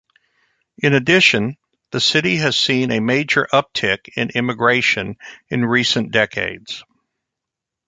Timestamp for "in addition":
0.81-1.57